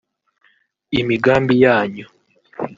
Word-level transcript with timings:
imigambi 0.99 1.53
yanyu 1.63 2.05